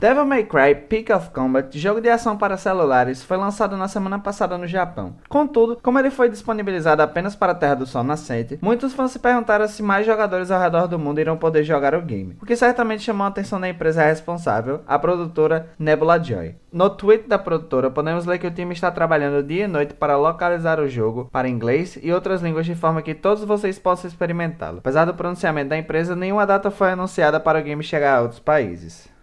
Devil 0.00 0.24
May 0.26 0.44
Cry 0.44 0.74
Peak 0.74 1.12
of 1.12 1.30
Combat, 1.30 1.78
jogo 1.78 2.00
de 2.00 2.10
ação 2.10 2.36
para 2.36 2.56
celulares, 2.56 3.22
foi 3.22 3.36
lançado 3.36 3.76
na 3.76 3.88
semana 3.88 4.18
passada 4.18 4.58
no 4.58 4.66
Japão. 4.66 5.16
Contudo, 5.28 5.78
como 5.82 5.98
ele 5.98 6.10
foi 6.10 6.28
disponibilizado 6.28 7.00
apenas 7.00 7.34
para 7.34 7.52
a 7.52 7.54
Terra 7.54 7.76
do 7.76 7.86
Sol 7.86 8.02
nascente, 8.02 8.58
muitos 8.60 8.92
fãs 8.92 9.12
se 9.12 9.18
perguntaram 9.18 9.66
se 9.66 9.82
mais 9.82 10.04
jogadores 10.04 10.50
ao 10.50 10.60
redor 10.60 10.88
do 10.88 10.98
mundo 10.98 11.20
irão 11.20 11.36
poder 11.36 11.64
jogar 11.64 11.94
o 11.94 12.02
game, 12.02 12.36
o 12.42 12.44
que 12.44 12.56
certamente 12.56 13.02
chamou 13.02 13.24
a 13.24 13.28
atenção 13.28 13.60
da 13.60 13.68
empresa 13.68 14.04
responsável, 14.04 14.80
a 14.86 14.98
produtora 14.98 15.70
Nebula 15.78 16.22
Joy. 16.22 16.56
No 16.70 16.90
tweet 16.90 17.28
da 17.28 17.38
produtora, 17.38 17.88
podemos 17.88 18.26
ler 18.26 18.38
que 18.38 18.48
o 18.48 18.50
time 18.50 18.74
está 18.74 18.90
trabalhando 18.90 19.46
dia 19.46 19.64
e 19.64 19.68
noite 19.68 19.94
para 19.94 20.18
localizar 20.18 20.80
o 20.80 20.88
jogo 20.88 21.28
para 21.32 21.48
inglês 21.48 21.96
e 22.02 22.12
outras 22.12 22.42
línguas 22.42 22.66
de 22.66 22.74
forma 22.74 23.00
que 23.00 23.14
todos 23.14 23.44
vocês 23.44 23.78
possam 23.78 24.08
experimentá-lo. 24.08 24.78
Apesar 24.78 25.04
do 25.04 25.14
pronunciamento 25.14 25.68
da 25.68 25.78
empresa, 25.78 26.16
nenhuma 26.16 26.44
data 26.44 26.70
foi 26.70 26.90
anunciada 26.90 27.38
para 27.38 27.60
o 27.60 27.62
game 27.62 27.82
chegar 27.82 28.18
a 28.18 28.22
outros 28.22 28.40
países. 28.40 29.13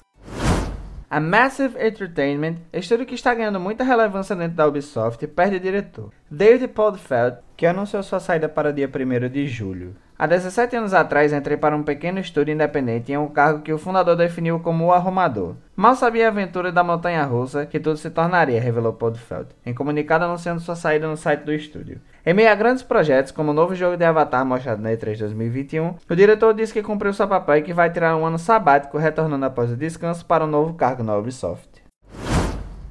A 1.13 1.19
Massive 1.19 1.77
Entertainment, 1.77 2.55
estúdio 2.71 3.05
que 3.05 3.15
está 3.15 3.35
ganhando 3.35 3.59
muita 3.59 3.83
relevância 3.83 4.33
dentro 4.33 4.55
da 4.55 4.65
Ubisoft, 4.65 5.27
perde 5.27 5.59
diretor. 5.59 6.09
David 6.31 6.69
Podfeld, 6.69 7.39
que 7.57 7.65
anunciou 7.65 8.01
sua 8.01 8.21
saída 8.21 8.47
para 8.47 8.71
dia 8.71 8.87
1 8.87 9.27
de 9.27 9.45
julho. 9.45 9.93
Há 10.17 10.25
17 10.25 10.77
anos 10.77 10.93
atrás, 10.93 11.33
entrei 11.33 11.57
para 11.57 11.75
um 11.75 11.83
pequeno 11.83 12.17
estúdio 12.17 12.53
independente 12.53 13.11
em 13.11 13.17
um 13.17 13.27
cargo 13.27 13.61
que 13.61 13.73
o 13.73 13.77
fundador 13.77 14.15
definiu 14.15 14.61
como 14.61 14.85
o 14.85 14.93
arrumador. 14.93 15.55
Mal 15.75 15.95
sabia 15.95 16.27
a 16.27 16.29
aventura 16.29 16.71
da 16.71 16.81
montanha 16.81 17.25
russa 17.25 17.65
que 17.65 17.77
tudo 17.77 17.97
se 17.97 18.09
tornaria, 18.09 18.61
revelou 18.61 18.93
Podfeld, 18.93 19.49
em 19.65 19.73
comunicado 19.73 20.23
anunciando 20.23 20.61
sua 20.61 20.77
saída 20.77 21.09
no 21.09 21.17
site 21.17 21.41
do 21.41 21.51
estúdio. 21.51 21.99
Em 22.23 22.35
meio 22.35 22.51
a 22.51 22.55
grandes 22.55 22.83
projetos, 22.83 23.31
como 23.31 23.49
o 23.49 23.53
novo 23.53 23.73
jogo 23.73 23.97
de 23.97 24.05
Avatar 24.05 24.45
mostrado 24.45 24.79
na 24.79 24.91
E3 24.91 25.17
2021, 25.17 25.95
o 26.07 26.15
diretor 26.15 26.53
disse 26.53 26.71
que 26.71 26.83
cumpriu 26.83 27.11
seu 27.13 27.27
papel 27.27 27.57
e 27.57 27.61
que 27.63 27.73
vai 27.73 27.89
tirar 27.89 28.15
um 28.15 28.23
ano 28.23 28.37
sabático, 28.37 28.99
retornando 28.99 29.43
após 29.43 29.71
o 29.71 29.75
descanso 29.75 30.23
para 30.23 30.45
um 30.45 30.47
novo 30.47 30.75
cargo 30.75 31.01
na 31.01 31.17
Ubisoft. 31.17 31.70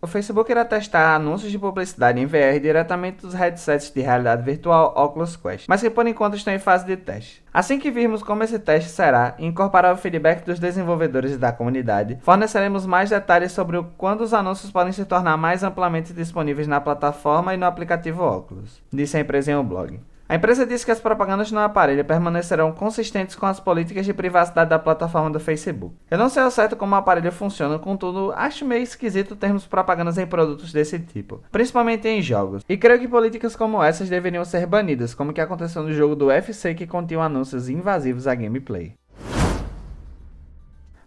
O 0.03 0.07
Facebook 0.07 0.51
irá 0.51 0.65
testar 0.65 1.15
anúncios 1.15 1.53
de 1.53 1.59
publicidade 1.59 2.19
em 2.19 2.25
VR 2.25 2.59
diretamente 2.59 3.21
dos 3.21 3.35
headsets 3.35 3.91
de 3.91 4.01
realidade 4.01 4.43
virtual 4.43 4.95
Oculus 4.97 5.37
Quest, 5.37 5.67
mas 5.69 5.83
que 5.83 5.91
por 5.91 6.07
enquanto 6.07 6.39
estão 6.39 6.55
em 6.55 6.59
fase 6.59 6.87
de 6.87 6.97
teste. 6.97 7.45
Assim 7.53 7.79
que 7.79 7.91
virmos 7.91 8.23
como 8.23 8.43
esse 8.43 8.59
teste 8.59 8.89
será 8.89 9.35
e 9.39 9.45
incorporar 9.45 9.93
o 9.93 9.99
feedback 9.99 10.43
dos 10.43 10.59
desenvolvedores 10.59 11.33
e 11.33 11.37
da 11.37 11.53
comunidade, 11.53 12.19
forneceremos 12.23 12.87
mais 12.87 13.11
detalhes 13.11 13.53
sobre 13.53 13.85
quando 13.99 14.23
os 14.23 14.33
anúncios 14.33 14.73
podem 14.73 14.93
se 14.93 15.05
tornar 15.05 15.37
mais 15.37 15.63
amplamente 15.63 16.15
disponíveis 16.15 16.67
na 16.67 16.81
plataforma 16.81 17.53
e 17.53 17.59
no 17.59 17.67
aplicativo 17.67 18.25
Oculus, 18.25 18.81
disse 18.91 19.19
a 19.19 19.21
empresa 19.21 19.53
em 19.53 19.57
um 19.57 19.65
blog. 19.65 20.01
A 20.31 20.37
empresa 20.37 20.65
disse 20.65 20.85
que 20.85 20.93
as 20.93 21.01
propagandas 21.01 21.51
no 21.51 21.59
aparelho 21.59 22.05
permanecerão 22.05 22.71
consistentes 22.71 23.35
com 23.35 23.47
as 23.47 23.59
políticas 23.59 24.07
de 24.07 24.15
privacidade 24.15 24.71
da 24.71 24.79
plataforma 24.79 25.29
do 25.29 25.41
Facebook. 25.41 25.97
Eu 26.09 26.17
não 26.17 26.29
sei 26.29 26.45
ao 26.45 26.53
certo 26.53 26.77
como 26.77 26.95
o 26.95 26.99
aparelho 26.99 27.33
funciona, 27.33 27.81
contudo, 27.81 28.33
acho 28.37 28.65
meio 28.65 28.85
esquisito 28.85 29.35
termos 29.35 29.67
propagandas 29.67 30.19
em 30.19 30.27
produtos 30.29 30.73
desse 30.73 31.01
tipo, 31.01 31.43
principalmente 31.51 32.07
em 32.07 32.23
jogos. 32.23 32.63
E 32.69 32.77
creio 32.77 33.01
que 33.01 33.09
políticas 33.09 33.57
como 33.57 33.83
essas 33.83 34.09
deveriam 34.09 34.45
ser 34.45 34.67
banidas, 34.67 35.15
como 35.15 35.33
que 35.33 35.41
aconteceu 35.41 35.83
no 35.83 35.93
jogo 35.93 36.15
do 36.15 36.27
UFC 36.27 36.77
que 36.77 36.87
continha 36.87 37.25
anúncios 37.25 37.69
invasivos 37.69 38.29
à 38.29 38.35
gameplay. 38.37 38.95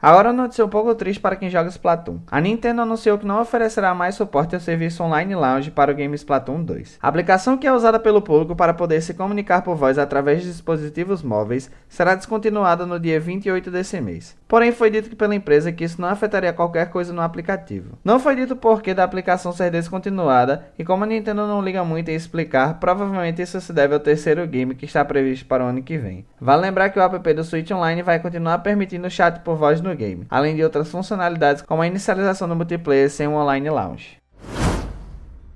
Agora 0.03 0.33
notícia 0.33 0.65
um 0.65 0.67
pouco 0.67 0.93
triste 0.95 1.21
para 1.21 1.37
quem 1.37 1.49
joga 1.49 1.69
Splatoon. 1.69 2.19
A 2.29 2.41
Nintendo 2.41 2.81
anunciou 2.81 3.17
que 3.17 3.25
não 3.25 3.39
oferecerá 3.39 3.95
mais 3.95 4.15
suporte 4.15 4.53
ao 4.53 4.59
serviço 4.59 5.01
Online 5.01 5.33
Lounge 5.33 5.71
para 5.71 5.93
o 5.93 5.95
game 5.95 6.13
Splatoon 6.13 6.61
2. 6.61 6.97
A 7.01 7.07
aplicação 7.07 7.57
que 7.57 7.65
é 7.65 7.71
usada 7.71 7.97
pelo 7.97 8.21
público 8.21 8.53
para 8.53 8.73
poder 8.73 8.99
se 8.99 9.13
comunicar 9.13 9.61
por 9.61 9.77
voz 9.77 9.97
através 9.97 10.41
de 10.41 10.49
dispositivos 10.49 11.23
móveis 11.23 11.71
será 11.87 12.15
descontinuada 12.15 12.85
no 12.85 12.99
dia 12.99 13.17
28 13.17 13.71
desse 13.71 14.01
mês. 14.01 14.35
Porém, 14.45 14.73
foi 14.73 14.91
dito 14.91 15.15
pela 15.15 15.33
empresa 15.33 15.71
que 15.71 15.85
isso 15.85 16.01
não 16.01 16.09
afetaria 16.09 16.51
qualquer 16.51 16.89
coisa 16.89 17.13
no 17.13 17.21
aplicativo. 17.21 17.97
Não 18.03 18.19
foi 18.19 18.35
dito 18.35 18.55
o 18.55 18.57
porquê 18.57 18.93
da 18.93 19.05
aplicação 19.05 19.53
ser 19.53 19.71
descontinuada, 19.71 20.65
e 20.77 20.83
como 20.83 21.05
a 21.05 21.07
Nintendo 21.07 21.47
não 21.47 21.61
liga 21.61 21.83
muito 21.85 22.09
em 22.09 22.13
explicar, 22.13 22.77
provavelmente 22.77 23.41
isso 23.41 23.59
se 23.61 23.71
deve 23.71 23.93
ao 23.93 24.01
terceiro 24.01 24.45
game 24.45 24.75
que 24.75 24.85
está 24.85 25.03
previsto 25.05 25.45
para 25.45 25.63
o 25.63 25.67
ano 25.67 25.81
que 25.81 25.97
vem. 25.97 26.25
Vale 26.41 26.61
lembrar 26.61 26.89
que 26.89 26.99
o 26.99 27.01
app 27.01 27.33
do 27.33 27.43
Switch 27.43 27.71
Online 27.71 28.03
vai 28.03 28.19
continuar 28.19 28.59
permitindo 28.59 29.09
chat 29.09 29.39
por 29.39 29.55
voz 29.55 29.81
no 29.81 29.92
game, 29.95 30.25
além 30.29 30.55
de 30.55 30.63
outras 30.63 30.89
funcionalidades 30.89 31.61
como 31.61 31.81
a 31.81 31.87
inicialização 31.87 32.47
do 32.47 32.55
multiplayer 32.55 33.09
sem 33.09 33.27
um 33.27 33.35
online 33.35 33.69
launch. 33.69 34.22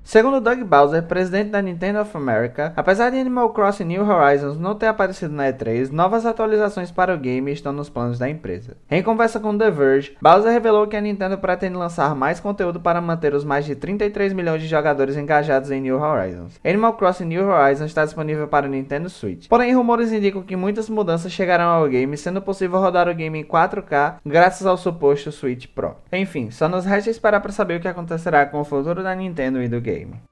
Segundo 0.07 0.39
Doug 0.39 0.61
Bowser, 0.63 1.03
presidente 1.03 1.49
da 1.49 1.61
Nintendo 1.61 1.99
of 1.99 2.15
America, 2.15 2.71
apesar 2.77 3.09
de 3.09 3.19
Animal 3.19 3.49
Crossing 3.49 3.83
New 3.83 4.09
Horizons 4.09 4.57
não 4.57 4.73
ter 4.73 4.85
aparecido 4.85 5.33
na 5.33 5.51
E3, 5.51 5.91
novas 5.91 6.25
atualizações 6.25 6.89
para 6.89 7.13
o 7.13 7.17
game 7.17 7.51
estão 7.51 7.73
nos 7.73 7.89
planos 7.89 8.17
da 8.17 8.29
empresa. 8.29 8.77
Em 8.89 9.03
conversa 9.03 9.37
com 9.37 9.57
The 9.57 9.69
Verge, 9.69 10.15
Bowser 10.21 10.53
revelou 10.53 10.87
que 10.87 10.95
a 10.95 11.01
Nintendo 11.01 11.37
pretende 11.37 11.75
lançar 11.75 12.15
mais 12.15 12.39
conteúdo 12.39 12.79
para 12.79 13.01
manter 13.01 13.33
os 13.33 13.43
mais 13.43 13.65
de 13.65 13.75
33 13.75 14.31
milhões 14.31 14.61
de 14.61 14.67
jogadores 14.69 15.17
engajados 15.17 15.71
em 15.71 15.81
New 15.81 16.01
Horizons. 16.01 16.57
Animal 16.63 16.93
Crossing 16.93 17.25
New 17.25 17.45
Horizons 17.45 17.87
está 17.87 18.05
disponível 18.05 18.47
para 18.47 18.65
o 18.65 18.69
Nintendo 18.69 19.09
Switch, 19.09 19.49
porém 19.49 19.75
rumores 19.75 20.13
indicam 20.13 20.41
que 20.41 20.55
muitas 20.55 20.89
mudanças 20.89 21.33
chegarão 21.33 21.67
ao 21.67 21.89
game, 21.89 22.15
sendo 22.15 22.41
possível 22.41 22.79
rodar 22.79 23.09
o 23.09 23.13
game 23.13 23.39
em 23.39 23.43
4K 23.43 24.19
graças 24.25 24.65
ao 24.65 24.77
suposto 24.77 25.33
Switch 25.33 25.67
Pro. 25.67 25.97
Enfim, 26.13 26.49
só 26.49 26.69
nos 26.69 26.85
resta 26.85 27.09
esperar 27.09 27.41
para 27.41 27.51
saber 27.51 27.77
o 27.77 27.81
que 27.81 27.89
acontecerá 27.89 28.45
com 28.45 28.61
o 28.61 28.63
futuro 28.63 29.03
da 29.03 29.13
Nintendo 29.13 29.61
e 29.61 29.67
do 29.67 29.81
game 29.81 29.96
game. 29.97 30.27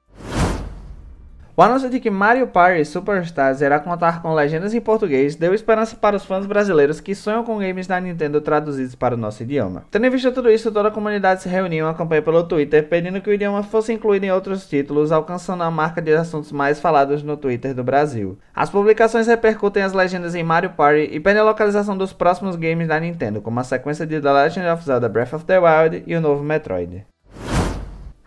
O 1.58 1.62
anúncio 1.62 1.88
de 1.88 1.98
que 1.98 2.10
Mario 2.10 2.48
Party 2.48 2.84
Superstars 2.84 3.62
irá 3.62 3.80
contar 3.80 4.20
com 4.20 4.34
legendas 4.34 4.74
em 4.74 4.80
português 4.80 5.36
deu 5.36 5.54
esperança 5.54 5.96
para 5.96 6.16
os 6.16 6.22
fãs 6.26 6.44
brasileiros 6.44 7.00
que 7.00 7.14
sonham 7.14 7.42
com 7.42 7.58
games 7.58 7.86
da 7.86 7.98
Nintendo 7.98 8.42
traduzidos 8.42 8.94
para 8.94 9.14
o 9.14 9.16
nosso 9.16 9.42
idioma. 9.42 9.84
Tendo 9.90 10.10
visto 10.10 10.30
tudo 10.32 10.50
isso, 10.50 10.70
toda 10.70 10.88
a 10.88 10.92
comunidade 10.92 11.40
se 11.40 11.48
reuniu 11.48 11.86
e 11.86 11.88
acompanhou 11.88 12.22
pelo 12.22 12.44
Twitter 12.44 12.86
pedindo 12.86 13.22
que 13.22 13.30
o 13.30 13.32
idioma 13.32 13.62
fosse 13.62 13.90
incluído 13.90 14.26
em 14.26 14.32
outros 14.32 14.68
títulos, 14.68 15.10
alcançando 15.10 15.62
a 15.62 15.70
marca 15.70 16.02
de 16.02 16.12
assuntos 16.12 16.52
mais 16.52 16.78
falados 16.78 17.22
no 17.22 17.38
Twitter 17.38 17.72
do 17.72 17.82
Brasil. 17.82 18.36
As 18.54 18.68
publicações 18.68 19.26
repercutem 19.26 19.82
as 19.82 19.94
legendas 19.94 20.34
em 20.34 20.44
Mario 20.44 20.74
Party 20.76 21.08
e 21.10 21.18
pedem 21.18 21.40
a 21.40 21.44
localização 21.46 21.96
dos 21.96 22.12
próximos 22.12 22.54
games 22.56 22.86
da 22.86 23.00
Nintendo, 23.00 23.40
como 23.40 23.58
a 23.58 23.64
sequência 23.64 24.06
de 24.06 24.20
The 24.20 24.30
Legend 24.30 24.68
of 24.68 24.84
Zelda 24.84 25.08
Breath 25.08 25.32
of 25.32 25.46
the 25.46 25.58
Wild 25.58 26.04
e 26.06 26.14
o 26.14 26.20
novo 26.20 26.44
Metroid. 26.44 27.06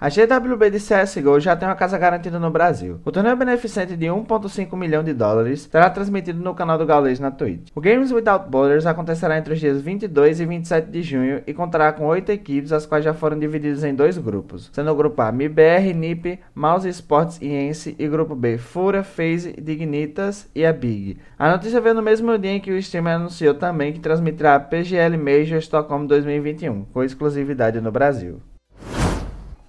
A 0.02 0.08
GWB 0.08 0.70
de 0.72 0.78
CSGO 0.78 1.42
já 1.42 1.58
tem 1.58 1.68
uma 1.68 1.76
casa 1.76 1.98
garantida 1.98 2.40
no 2.40 2.50
Brasil. 2.50 3.02
O 3.04 3.12
torneio 3.12 3.36
beneficente 3.36 3.98
de 3.98 4.06
1.5 4.06 4.74
milhão 4.78 5.04
de 5.04 5.14
dólares 5.14 5.68
será 5.70 5.90
transmitido 5.90 6.42
no 6.42 6.56
canal 6.56 6.78
do 6.78 6.86
Gaules 6.86 7.20
na 7.20 7.30
Twitch. 7.30 7.68
O 7.76 7.82
Games 7.82 8.10
Without 8.10 8.50
Borders 8.50 8.86
acontecerá 8.86 9.38
entre 9.38 9.54
os 9.54 9.60
dias 9.60 9.82
22 9.82 10.40
e 10.40 10.46
27 10.46 10.90
de 10.90 11.02
junho 11.02 11.44
e 11.46 11.54
contará 11.54 11.92
com 11.92 12.06
8 12.06 12.32
equipes, 12.32 12.72
as 12.72 12.86
quais 12.86 13.04
já 13.04 13.14
foram 13.14 13.38
divididas 13.38 13.84
em 13.84 13.94
dois 13.94 14.18
grupos, 14.18 14.70
sendo 14.72 14.90
o 14.90 14.96
grupo 14.96 15.22
A 15.22 15.34
MIBR, 15.34 15.94
NIP, 15.94 16.40
Mouse 16.56 16.88
Sports 16.88 17.38
e 17.42 17.50
Ence 17.54 17.94
e 18.00 18.08
grupo 18.08 18.36
B 18.36 18.58
Fura, 18.58 19.04
FaZe, 19.04 19.54
Dignitas 19.62 20.50
e 20.56 20.66
a 20.66 20.72
Big. 20.72 21.18
A 21.38 21.52
notícia 21.52 21.82
veio 21.82 21.96
no 21.96 22.02
mesmo 22.02 22.38
dia 22.38 22.52
em 22.52 22.62
que 22.62 22.72
o 22.72 22.78
streamer 22.78 23.16
anunciou 23.16 23.54
também 23.54 23.92
que 23.92 24.00
transmitirá 24.00 24.56
a 24.56 24.60
PGL 24.62 25.18
Major 25.18 25.58
Stockholm 25.58 26.06
2021, 26.06 26.86
com 26.86 27.04
exclusividade 27.04 27.82
no 27.82 27.92
Brasil. 27.92 28.40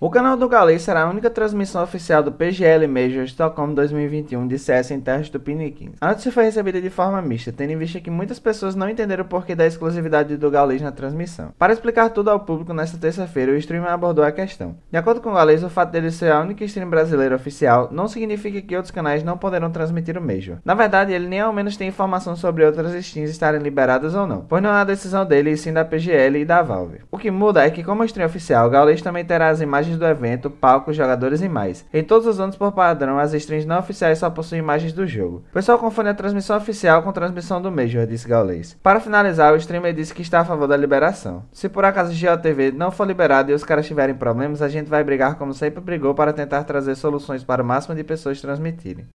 O 0.03 0.09
canal 0.09 0.35
do 0.35 0.49
Galês 0.49 0.81
será 0.81 1.03
a 1.03 1.11
única 1.11 1.29
transmissão 1.29 1.83
oficial 1.83 2.23
do 2.23 2.33
PGL 2.33 2.87
Major 2.87 3.23
Stockholm 3.25 3.75
2021 3.75 4.49
de 4.49 4.59
CS 4.59 4.93
em 4.93 4.99
terras 4.99 5.29
do 5.29 5.39
Piniquins. 5.39 5.97
A 6.01 6.09
notícia 6.09 6.33
foi 6.33 6.45
recebida 6.45 6.81
de 6.81 6.89
forma 6.89 7.21
mista, 7.21 7.53
tendo 7.53 7.73
em 7.73 7.77
vista 7.77 8.01
que 8.01 8.09
muitas 8.09 8.39
pessoas 8.39 8.75
não 8.75 8.89
entenderam 8.89 9.25
o 9.25 9.29
porquê 9.29 9.55
da 9.55 9.67
exclusividade 9.67 10.39
do 10.39 10.51
Galês 10.51 10.81
na 10.81 10.91
transmissão. 10.91 11.53
Para 11.59 11.75
explicar 11.75 12.09
tudo 12.09 12.31
ao 12.31 12.41
público 12.41 12.73
nesta 12.73 12.97
terça-feira, 12.97 13.53
o 13.53 13.57
streamer 13.57 13.91
abordou 13.91 14.25
a 14.25 14.33
questão. 14.33 14.75
De 14.91 14.97
acordo 14.97 15.21
com 15.21 15.33
o 15.33 15.35
Galês, 15.35 15.63
o 15.63 15.69
fato 15.69 15.91
dele 15.91 16.11
ser 16.11 16.33
a 16.33 16.41
única 16.41 16.65
stream 16.65 16.89
brasileira 16.89 17.37
oficial 17.37 17.91
não 17.93 18.09
significa 18.09 18.63
que 18.63 18.75
outros 18.75 18.91
canais 18.91 19.23
não 19.23 19.37
poderão 19.37 19.71
transmitir 19.71 20.17
o 20.17 20.23
Major. 20.23 20.57
Na 20.65 20.73
verdade, 20.73 21.13
ele 21.13 21.29
nem 21.29 21.41
ao 21.41 21.53
menos 21.53 21.77
tem 21.77 21.89
informação 21.89 22.35
sobre 22.35 22.65
outras 22.65 22.95
streams 22.95 23.33
estarem 23.33 23.61
liberadas 23.61 24.15
ou 24.15 24.27
não, 24.27 24.47
pois 24.49 24.63
não 24.63 24.71
é 24.71 24.81
a 24.81 24.85
decisão 24.85 25.27
dele 25.27 25.51
e 25.51 25.59
sim 25.59 25.75
da 25.75 25.85
PGL 25.85 26.39
e 26.39 26.45
da 26.47 26.63
Valve. 26.63 27.03
O 27.11 27.19
que 27.19 27.31
muda 27.31 27.67
é 27.67 27.69
que, 27.69 27.85
como 27.85 28.03
stream 28.05 28.27
oficial, 28.27 28.67
o 28.67 28.71
Galês 28.71 29.03
também 29.03 29.27
terá 29.27 29.51
as 29.51 29.61
imagens 29.61 29.90
imagens 29.91 29.99
do 29.99 30.07
evento, 30.07 30.51
palcos, 30.51 30.97
jogadores 30.97 31.43
e 31.43 31.49
mais. 31.49 31.85
Em 31.93 32.05
todos 32.05 32.27
os 32.27 32.39
anos, 32.39 32.57
por 32.57 32.73
padrão, 32.73 33.19
as 33.19 33.35
streams 33.35 33.67
não 33.67 33.79
oficiais 33.79 34.19
só 34.19 34.31
possuem 34.31 34.61
imagens 34.61 34.93
do 34.93 35.07
jogo. 35.07 35.43
O 35.51 35.53
pessoal 35.53 35.79
confunde 35.79 36.11
a 36.11 36.15
transmissão 36.15 36.57
oficial 36.57 37.03
com 37.03 37.11
a 37.11 37.13
transmissão 37.13 37.61
do 37.61 37.73
Major, 37.73 38.07
disse 38.07 38.29
Gaules. 38.29 38.77
Para 38.83 39.01
finalizar, 39.01 39.53
o 39.53 39.57
streamer 39.57 39.95
disse 39.95 40.15
que 40.15 40.23
está 40.23 40.41
a 40.41 40.45
favor 40.45 40.69
da 40.69 40.77
liberação. 40.77 41.45
Se 41.53 41.69
por 41.69 41.85
acaso 41.85 42.13
o 42.13 42.15
GeoTV 42.15 42.73
não 42.73 42.91
for 42.91 43.07
liberado 43.07 43.51
e 43.51 43.55
os 43.55 43.65
caras 43.65 43.87
tiverem 43.87 44.15
problemas, 44.15 44.63
a 44.63 44.69
gente 44.69 44.89
vai 44.89 45.03
brigar 45.03 45.37
como 45.37 45.53
sempre 45.53 45.81
brigou 45.81 46.15
para 46.15 46.33
tentar 46.33 46.65
trazer 46.65 46.95
soluções 46.95 47.43
para 47.43 47.63
o 47.63 47.67
máximo 47.67 47.95
de 47.95 48.05
pessoas 48.05 48.41
transmitirem. 48.41 49.07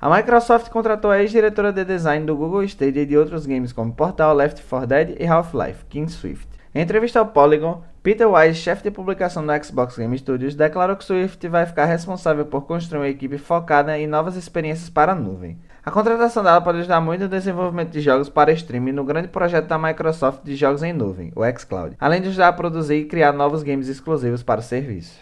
A 0.00 0.08
Microsoft 0.08 0.70
contratou 0.70 1.10
a 1.10 1.20
ex-diretora 1.20 1.70
de 1.70 1.84
design 1.84 2.24
do 2.24 2.34
Google 2.34 2.64
Stadia 2.64 3.02
e 3.02 3.06
de 3.06 3.18
outros 3.18 3.44
games 3.44 3.70
como 3.70 3.92
Portal, 3.92 4.34
Left 4.34 4.62
4 4.62 4.86
Dead 4.86 5.16
e 5.20 5.26
Half-Life, 5.26 5.84
King 5.90 6.10
Swift. 6.10 6.59
Em 6.72 6.82
entrevista 6.82 7.18
ao 7.18 7.26
Polygon, 7.26 7.82
Peter 8.00 8.30
Wise, 8.30 8.54
chefe 8.54 8.84
de 8.84 8.92
publicação 8.92 9.44
do 9.44 9.64
Xbox 9.64 9.98
Game 9.98 10.16
Studios, 10.16 10.54
declarou 10.54 10.94
que 10.94 11.04
Swift 11.04 11.48
vai 11.48 11.66
ficar 11.66 11.84
responsável 11.84 12.46
por 12.46 12.62
construir 12.62 13.00
uma 13.00 13.08
equipe 13.08 13.38
focada 13.38 13.98
em 13.98 14.06
novas 14.06 14.36
experiências 14.36 14.88
para 14.88 15.10
a 15.10 15.14
nuvem. 15.16 15.58
A 15.84 15.90
contratação 15.90 16.44
dela 16.44 16.60
pode 16.60 16.78
ajudar 16.78 17.00
muito 17.00 17.22
no 17.22 17.28
desenvolvimento 17.28 17.90
de 17.90 18.00
jogos 18.00 18.28
para 18.28 18.52
streaming 18.52 18.92
no 18.92 19.02
grande 19.02 19.26
projeto 19.26 19.66
da 19.66 19.76
Microsoft 19.76 20.44
de 20.44 20.54
jogos 20.54 20.84
em 20.84 20.92
nuvem, 20.92 21.32
o 21.34 21.42
xCloud, 21.58 21.96
além 21.98 22.22
de 22.22 22.28
ajudar 22.28 22.48
a 22.48 22.52
produzir 22.52 22.98
e 22.98 23.04
criar 23.04 23.32
novos 23.32 23.64
games 23.64 23.88
exclusivos 23.88 24.44
para 24.44 24.60
o 24.60 24.62
serviço. 24.62 25.18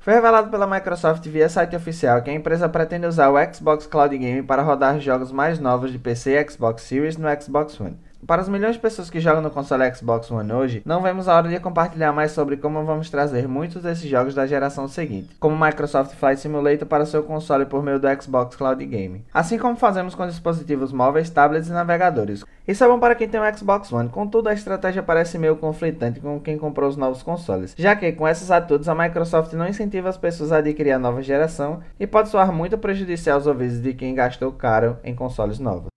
Foi 0.00 0.14
revelado 0.14 0.48
pela 0.48 0.66
Microsoft 0.66 1.26
via 1.26 1.50
site 1.50 1.76
oficial 1.76 2.22
que 2.22 2.30
a 2.30 2.34
empresa 2.34 2.66
pretende 2.66 3.06
usar 3.06 3.28
o 3.28 3.52
Xbox 3.52 3.86
Cloud 3.86 4.16
Game 4.16 4.42
para 4.42 4.62
rodar 4.62 5.00
jogos 5.00 5.30
mais 5.30 5.58
novos 5.58 5.92
de 5.92 5.98
PC 5.98 6.40
e 6.40 6.48
Xbox 6.48 6.82
Series 6.84 7.18
no 7.18 7.28
Xbox 7.42 7.78
One. 7.78 7.98
Para 8.26 8.42
os 8.42 8.48
milhões 8.48 8.74
de 8.74 8.80
pessoas 8.80 9.08
que 9.08 9.20
jogam 9.20 9.40
no 9.40 9.52
console 9.52 9.94
Xbox 9.94 10.28
One 10.32 10.52
hoje, 10.52 10.82
não 10.84 11.00
vemos 11.00 11.28
a 11.28 11.36
hora 11.36 11.48
de 11.48 11.60
compartilhar 11.60 12.12
mais 12.12 12.32
sobre 12.32 12.56
como 12.56 12.84
vamos 12.84 13.08
trazer 13.08 13.46
muitos 13.46 13.84
desses 13.84 14.10
jogos 14.10 14.34
da 14.34 14.44
geração 14.44 14.88
seguinte, 14.88 15.36
como 15.38 15.64
Microsoft 15.64 16.16
Flight 16.16 16.40
Simulator 16.40 16.88
para 16.88 17.06
seu 17.06 17.22
console 17.22 17.66
por 17.66 17.84
meio 17.84 18.00
do 18.00 18.08
Xbox 18.20 18.56
Cloud 18.56 18.84
Game, 18.84 19.24
assim 19.32 19.56
como 19.56 19.76
fazemos 19.76 20.16
com 20.16 20.26
dispositivos 20.26 20.92
móveis, 20.92 21.30
tablets 21.30 21.68
e 21.68 21.72
navegadores. 21.72 22.44
Isso 22.66 22.82
é 22.82 22.88
bom 22.88 22.98
para 22.98 23.14
quem 23.14 23.28
tem 23.28 23.40
um 23.40 23.56
Xbox 23.56 23.92
One, 23.92 24.08
contudo 24.08 24.48
a 24.48 24.54
estratégia 24.54 25.04
parece 25.04 25.38
meio 25.38 25.54
conflitante 25.54 26.18
com 26.18 26.40
quem 26.40 26.58
comprou 26.58 26.88
os 26.88 26.96
novos 26.96 27.22
consoles, 27.22 27.76
já 27.78 27.94
que 27.94 28.10
com 28.10 28.26
essas 28.26 28.50
atitudes 28.50 28.88
a 28.88 28.94
Microsoft 28.94 29.52
não 29.52 29.68
incentiva 29.68 30.08
as 30.08 30.16
pessoas 30.16 30.50
a 30.50 30.56
adquirir 30.56 30.90
a 30.90 30.98
nova 30.98 31.22
geração 31.22 31.78
e 32.00 32.08
pode 32.08 32.28
soar 32.28 32.52
muito 32.52 32.76
prejudicial 32.76 33.36
aos 33.36 33.46
ouvidos 33.46 33.80
de 33.80 33.94
quem 33.94 34.16
gastou 34.16 34.50
caro 34.50 34.98
em 35.04 35.14
consoles 35.14 35.60
novos. 35.60 35.95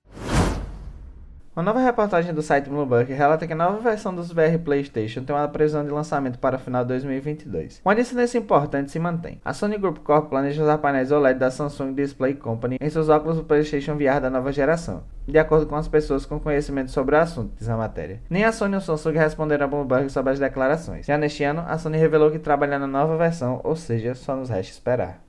Uma 1.60 1.74
nova 1.74 1.82
reportagem 1.82 2.34
do 2.34 2.42
site 2.42 2.70
Bloomberg 2.70 3.12
relata 3.12 3.46
que 3.46 3.52
a 3.52 3.56
nova 3.56 3.80
versão 3.80 4.16
dos 4.16 4.32
VR 4.32 4.58
PlayStation 4.64 5.26
tem 5.26 5.36
uma 5.36 5.46
previsão 5.46 5.84
de 5.84 5.92
lançamento 5.92 6.40
para 6.40 6.56
o 6.56 6.60
final 6.60 6.84
de 6.84 6.88
2022. 6.88 7.82
Uma 7.84 8.00
incidência 8.00 8.38
importante 8.38 8.90
se 8.90 8.98
mantém. 8.98 9.42
A 9.44 9.52
Sony 9.52 9.78
Group 9.78 9.98
Corp 9.98 10.30
planeja 10.30 10.64
usar 10.64 10.78
painéis 10.78 11.12
OLED 11.12 11.38
da 11.38 11.52
Samsung 11.52 11.94
Display 11.94 12.36
Company 12.36 12.78
em 12.80 12.90
seus 12.90 13.10
óculos 13.10 13.36
do 13.36 13.44
PlayStation 13.44 13.98
VR 13.98 14.22
da 14.22 14.30
nova 14.30 14.54
geração, 14.54 15.04
de 15.28 15.38
acordo 15.38 15.66
com 15.66 15.76
as 15.76 15.90
pessoas 15.90 16.26
com 16.26 16.40
conhecimento 16.40 16.92
sobre 16.92 17.18
o 17.18 17.20
assunto, 17.20 17.52
diz 17.58 17.68
a 17.68 17.76
matéria. 17.76 18.22
Nem 18.30 18.46
a 18.46 18.54
Sony 18.54 18.76
ou 18.76 18.82
Samsung 18.82 19.18
responderam 19.18 19.66
a 19.66 19.68
Bloomberg 19.68 20.10
sobre 20.10 20.32
as 20.32 20.40
declarações. 20.40 21.08
Já 21.08 21.18
neste 21.18 21.44
ano, 21.44 21.66
a 21.68 21.78
Sony 21.78 21.98
revelou 21.98 22.32
que 22.32 22.40
trabalha 22.40 22.80
na 22.80 22.88
nova 22.88 23.18
versão, 23.18 23.60
ou 23.66 23.76
seja, 23.76 24.16
só 24.16 24.34
nos 24.34 24.48
resta 24.48 24.72
esperar. 24.72 25.29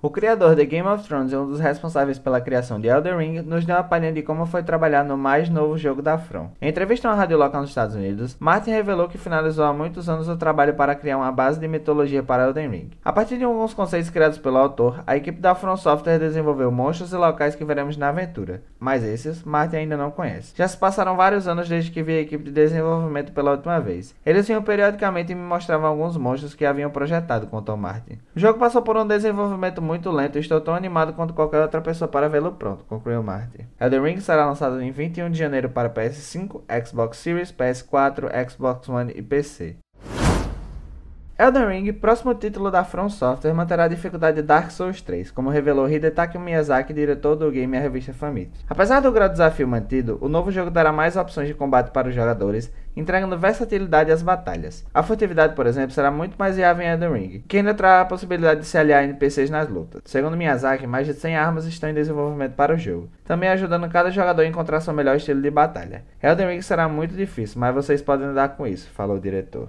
O 0.00 0.10
criador 0.10 0.54
de 0.54 0.64
Game 0.64 0.86
of 0.86 1.02
Thrones 1.02 1.32
e 1.32 1.36
um 1.36 1.44
dos 1.44 1.58
responsáveis 1.58 2.20
pela 2.20 2.40
criação 2.40 2.80
de 2.80 2.86
Elden 2.86 3.16
Ring 3.16 3.42
nos 3.42 3.64
deu 3.64 3.74
uma 3.74 3.82
palhinha 3.82 4.12
de 4.12 4.22
como 4.22 4.46
foi 4.46 4.62
trabalhar 4.62 5.02
no 5.02 5.16
mais 5.18 5.50
novo 5.50 5.76
jogo 5.76 6.00
da 6.00 6.16
From. 6.16 6.50
Em 6.62 6.68
entrevista 6.68 7.08
a 7.08 7.10
uma 7.10 7.16
rádio 7.16 7.36
local 7.36 7.62
nos 7.62 7.70
Estados 7.70 7.96
Unidos, 7.96 8.36
Martin 8.38 8.70
revelou 8.70 9.08
que 9.08 9.18
finalizou 9.18 9.64
há 9.64 9.72
muitos 9.72 10.08
anos 10.08 10.28
o 10.28 10.36
trabalho 10.36 10.74
para 10.74 10.94
criar 10.94 11.16
uma 11.16 11.32
base 11.32 11.58
de 11.58 11.66
mitologia 11.66 12.22
para 12.22 12.44
Elden 12.44 12.70
Ring. 12.70 12.90
A 13.04 13.12
partir 13.12 13.38
de 13.38 13.44
alguns 13.44 13.74
conceitos 13.74 14.08
criados 14.08 14.38
pelo 14.38 14.58
autor, 14.58 15.02
a 15.04 15.16
equipe 15.16 15.40
da 15.40 15.52
From 15.56 15.76
Software 15.76 16.20
desenvolveu 16.20 16.70
monstros 16.70 17.12
e 17.12 17.16
locais 17.16 17.56
que 17.56 17.64
veremos 17.64 17.96
na 17.96 18.10
aventura, 18.10 18.62
mas 18.78 19.02
esses 19.02 19.42
Martin 19.42 19.78
ainda 19.78 19.96
não 19.96 20.12
conhece. 20.12 20.54
Já 20.56 20.68
se 20.68 20.76
passaram 20.76 21.16
vários 21.16 21.48
anos 21.48 21.68
desde 21.68 21.90
que 21.90 22.04
vi 22.04 22.18
a 22.18 22.20
equipe 22.20 22.44
de 22.44 22.52
desenvolvimento 22.52 23.32
pela 23.32 23.50
última 23.50 23.80
vez. 23.80 24.14
Eles 24.24 24.46
vinham 24.46 24.62
periodicamente 24.62 25.32
e 25.32 25.34
me 25.34 25.42
mostravam 25.42 25.88
alguns 25.88 26.16
monstros 26.16 26.54
que 26.54 26.64
haviam 26.64 26.88
projetado, 26.88 27.48
contou 27.48 27.76
Martin. 27.76 28.20
O 28.36 28.38
jogo 28.38 28.60
passou 28.60 28.80
por 28.80 28.96
um 28.96 29.04
desenvolvimento 29.04 29.87
muito 29.88 30.10
lento 30.10 30.38
estou 30.38 30.60
tão 30.60 30.74
animado 30.74 31.14
quanto 31.14 31.32
qualquer 31.32 31.62
outra 31.62 31.80
pessoa 31.80 32.06
para 32.06 32.28
vê-lo 32.28 32.52
pronto, 32.52 32.84
concluiu 32.84 33.22
Martin. 33.22 33.66
Elden 33.80 34.02
Ring 34.02 34.20
será 34.20 34.44
lançado 34.44 34.80
em 34.82 34.90
21 34.90 35.30
de 35.30 35.38
janeiro 35.38 35.70
para 35.70 35.88
PS5, 35.88 36.62
Xbox 36.86 37.16
Series, 37.16 37.50
PS4, 37.50 38.50
Xbox 38.50 38.88
One 38.88 39.12
e 39.16 39.22
PC. 39.22 39.78
Elden 41.40 41.68
Ring, 41.68 41.92
próximo 41.92 42.34
título 42.34 42.68
da 42.68 42.82
From 42.82 43.08
Software, 43.08 43.54
manterá 43.54 43.84
a 43.84 43.88
dificuldade 43.88 44.38
de 44.38 44.42
Dark 44.42 44.72
Souls 44.72 45.00
3, 45.00 45.30
como 45.30 45.50
revelou 45.50 45.88
Hidetaki 45.88 46.36
Miyazaki, 46.36 46.92
diretor 46.92 47.36
do 47.36 47.48
game 47.52 47.76
e 47.76 47.78
a 47.78 47.80
revista 47.80 48.12
Famitsu. 48.12 48.64
Apesar 48.68 48.98
do 48.98 49.12
grande 49.12 49.34
desafio 49.34 49.68
mantido, 49.68 50.18
o 50.20 50.28
novo 50.28 50.50
jogo 50.50 50.68
dará 50.68 50.90
mais 50.90 51.16
opções 51.16 51.46
de 51.46 51.54
combate 51.54 51.92
para 51.92 52.08
os 52.08 52.14
jogadores, 52.16 52.72
entregando 52.96 53.38
versatilidade 53.38 54.10
às 54.10 54.20
batalhas. 54.20 54.84
A 54.92 55.00
furtividade, 55.00 55.54
por 55.54 55.68
exemplo, 55.68 55.92
será 55.92 56.10
muito 56.10 56.34
mais 56.36 56.56
viável 56.56 56.84
em 56.84 56.88
Elden 56.88 57.12
Ring, 57.12 57.44
que 57.46 57.58
ainda 57.58 57.72
trará 57.72 58.00
a 58.00 58.06
possibilidade 58.06 58.62
de 58.62 58.66
se 58.66 58.76
aliar 58.76 59.04
NPCs 59.04 59.48
nas 59.48 59.68
lutas. 59.68 60.02
Segundo 60.06 60.36
Miyazaki, 60.36 60.88
mais 60.88 61.06
de 61.06 61.14
100 61.14 61.36
armas 61.36 61.66
estão 61.66 61.88
em 61.88 61.94
desenvolvimento 61.94 62.56
para 62.56 62.74
o 62.74 62.76
jogo, 62.76 63.08
também 63.24 63.48
ajudando 63.50 63.88
cada 63.88 64.10
jogador 64.10 64.42
a 64.42 64.46
encontrar 64.46 64.80
seu 64.80 64.92
melhor 64.92 65.14
estilo 65.14 65.40
de 65.40 65.52
batalha. 65.52 66.02
Elden 66.20 66.48
Ring 66.48 66.62
será 66.62 66.88
muito 66.88 67.14
difícil, 67.14 67.60
mas 67.60 67.72
vocês 67.72 68.02
podem 68.02 68.26
lidar 68.26 68.56
com 68.56 68.66
isso, 68.66 68.90
falou 68.90 69.18
o 69.18 69.20
diretor. 69.20 69.68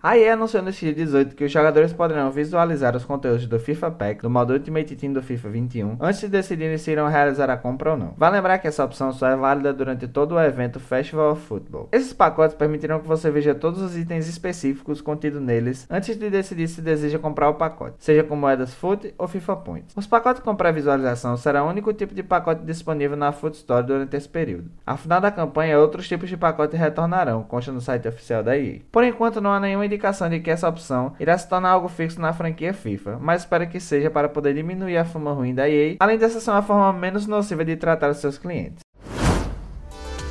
A 0.00 0.16
EA 0.16 0.34
anunciou 0.34 0.62
nesse 0.62 0.84
dia 0.84 0.94
18 0.94 1.34
que 1.34 1.42
os 1.42 1.50
jogadores 1.50 1.92
poderão 1.92 2.30
visualizar 2.30 2.94
os 2.94 3.04
conteúdos 3.04 3.48
do 3.48 3.58
FIFA 3.58 3.90
Pack 3.90 4.22
do 4.22 4.30
modo 4.30 4.52
Ultimate 4.52 4.94
Team 4.94 5.12
do 5.12 5.20
FIFA 5.20 5.48
21 5.48 5.96
antes 6.00 6.20
de 6.20 6.28
decidirem 6.28 6.78
se 6.78 6.92
irão 6.92 7.08
realizar 7.08 7.50
a 7.50 7.56
compra 7.56 7.90
ou 7.90 7.96
não. 7.96 8.14
Vale 8.16 8.36
lembrar 8.36 8.58
que 8.58 8.68
essa 8.68 8.84
opção 8.84 9.12
só 9.12 9.26
é 9.26 9.34
válida 9.34 9.72
durante 9.72 10.06
todo 10.06 10.36
o 10.36 10.40
evento 10.40 10.78
Festival 10.78 11.32
of 11.32 11.42
Football. 11.44 11.88
Esses 11.90 12.12
pacotes 12.12 12.54
permitirão 12.54 13.00
que 13.00 13.08
você 13.08 13.28
veja 13.28 13.56
todos 13.56 13.82
os 13.82 13.96
itens 13.96 14.28
específicos 14.28 15.00
contidos 15.00 15.42
neles 15.42 15.84
antes 15.90 16.16
de 16.16 16.30
decidir 16.30 16.68
se 16.68 16.80
deseja 16.80 17.18
comprar 17.18 17.48
o 17.48 17.54
pacote, 17.54 17.96
seja 17.98 18.22
com 18.22 18.36
moedas 18.36 18.72
FUT 18.72 19.12
ou 19.18 19.26
FIFA 19.26 19.56
Points. 19.56 19.96
Os 19.96 20.06
pacotes 20.06 20.40
com 20.40 20.54
pré-visualização 20.54 21.36
serão 21.36 21.66
o 21.66 21.70
único 21.70 21.92
tipo 21.92 22.14
de 22.14 22.22
pacote 22.22 22.62
disponível 22.64 23.16
na 23.16 23.32
FUT 23.32 23.56
Store 23.56 23.84
durante 23.84 24.16
esse 24.16 24.28
período. 24.28 24.70
Ao 24.86 24.96
final 24.96 25.20
da 25.20 25.32
campanha, 25.32 25.76
outros 25.76 26.06
tipos 26.06 26.28
de 26.28 26.36
pacote 26.36 26.76
retornarão, 26.76 27.42
consta 27.42 27.72
no 27.72 27.80
site 27.80 28.06
oficial 28.06 28.44
da 28.44 28.56
EA. 28.56 28.78
Por 28.92 29.02
enquanto, 29.02 29.40
não 29.40 29.50
há 29.50 29.58
nenhuma 29.58 29.87
indicação 29.88 30.28
de 30.28 30.40
que 30.40 30.50
essa 30.50 30.68
opção 30.68 31.14
irá 31.18 31.36
se 31.36 31.48
tornar 31.48 31.70
algo 31.70 31.88
fixo 31.88 32.20
na 32.20 32.32
franquia 32.32 32.72
FIFA, 32.72 33.18
mas 33.20 33.42
espero 33.42 33.66
que 33.68 33.80
seja 33.80 34.10
para 34.10 34.28
poder 34.28 34.54
diminuir 34.54 34.96
a 34.96 35.04
fama 35.04 35.32
ruim 35.32 35.54
da 35.54 35.68
EA, 35.68 35.96
além 35.98 36.16
dessa 36.16 36.40
ser 36.40 36.50
uma 36.50 36.62
forma 36.62 36.92
menos 36.92 37.26
nociva 37.26 37.64
de 37.64 37.76
tratar 37.76 38.10
os 38.10 38.18
seus 38.18 38.38
clientes. 38.38 38.80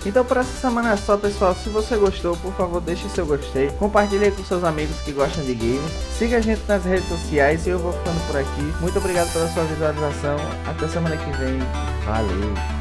Então 0.06 0.24
por 0.24 0.38
essa 0.38 0.58
semana 0.62 0.94
é 0.94 0.96
só 0.96 1.18
pessoal, 1.18 1.54
se 1.54 1.68
você 1.68 1.98
gostou, 1.98 2.38
por 2.38 2.54
favor 2.54 2.80
deixe 2.80 3.10
seu 3.10 3.26
gostei, 3.26 3.70
compartilhe 3.72 4.32
com 4.32 4.44
seus 4.44 4.64
amigos 4.64 5.02
que 5.02 5.12
gostam 5.12 5.44
de 5.44 5.54
games, 5.54 5.92
siga 6.18 6.38
a 6.38 6.42
gente 6.42 6.62
nas 6.68 6.86
redes 6.86 7.10
sociais 7.10 7.68
e 7.68 7.72
eu 7.72 7.80
vou 7.80 7.92
ficando 7.92 8.28
por 8.28 8.38
aqui. 8.38 8.74
Muito 8.80 8.98
obrigado 9.00 9.32
pela 9.34 9.48
sua 9.50 9.64
visualização, 9.64 10.38
até 10.66 10.88
semana 10.88 11.18
que 11.18 11.32
vem, 11.38 11.60
valeu! 12.06 12.77